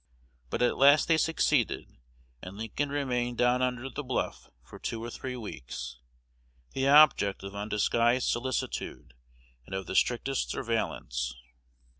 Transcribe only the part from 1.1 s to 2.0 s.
succeeded;